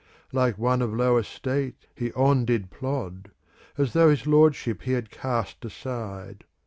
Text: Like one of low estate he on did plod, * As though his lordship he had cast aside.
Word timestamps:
Like 0.31 0.57
one 0.57 0.81
of 0.81 0.91
low 0.95 1.17
estate 1.17 1.85
he 1.93 2.11
on 2.13 2.43
did 2.43 2.71
plod, 2.71 3.29
* 3.53 3.77
As 3.77 3.93
though 3.93 4.09
his 4.09 4.25
lordship 4.25 4.81
he 4.81 4.93
had 4.93 5.11
cast 5.11 5.63
aside. 5.63 6.43